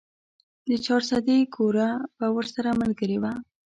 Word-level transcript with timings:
د 0.67 0.69
چارسدې 0.85 1.37
ګوړه 1.55 1.89
به 2.17 2.27
ورسره 2.35 2.69
ملګرې 2.81 3.17
وه. 3.23 3.33